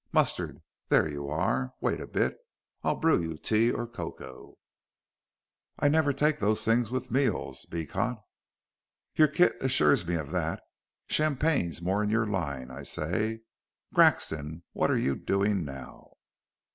[0.11, 1.75] Mustard, there you are.
[1.79, 2.39] Wait a bit.
[2.81, 4.57] I'll brew you tea or cocoa."
[5.77, 8.19] "I never take those things with meals, Beecot."
[9.15, 10.63] "Your kit assures me of that.
[11.07, 12.71] Champagne's more in your line.
[12.71, 13.41] I say,
[13.93, 16.13] Grexon, what are you doing now?"